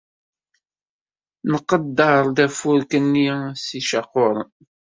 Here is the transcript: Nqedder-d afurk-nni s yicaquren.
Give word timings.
Nqedder-d 1.51 2.37
afurk-nni 2.45 3.29
s 3.63 3.65
yicaquren. 3.75 4.49